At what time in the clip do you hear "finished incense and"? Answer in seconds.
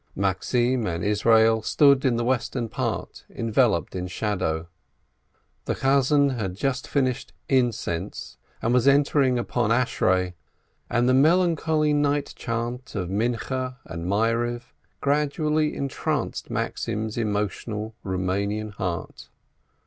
6.87-8.73